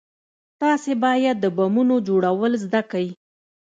[0.61, 3.07] تاسې بايد د بمونو جوړول زده کئ.